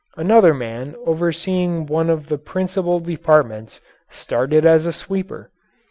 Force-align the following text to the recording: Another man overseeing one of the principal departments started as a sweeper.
Another 0.17 0.51
man 0.55 0.95
overseeing 1.05 1.85
one 1.85 2.09
of 2.09 2.25
the 2.27 2.39
principal 2.39 2.99
departments 2.99 3.79
started 4.09 4.65
as 4.65 4.87
a 4.87 4.91
sweeper. 4.93 5.51